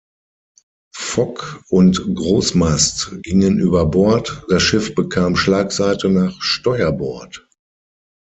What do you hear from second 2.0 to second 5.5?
Großmast gingen über Bord, das Schiff bekam